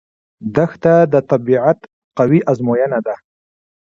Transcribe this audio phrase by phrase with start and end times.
[0.55, 1.79] دښته د طبیعت
[2.17, 3.15] قوي ازموینه ده.